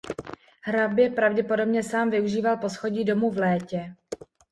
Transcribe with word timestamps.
Hrabě 0.61 1.09
pravděpodobně 1.09 1.83
sám 1.83 2.09
využíval 2.09 2.57
poschodí 2.57 3.03
domu 3.03 3.31
v 3.31 3.37
létě. 3.37 3.95